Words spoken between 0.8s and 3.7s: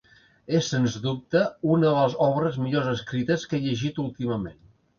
dubte una de les obres millor escrites que he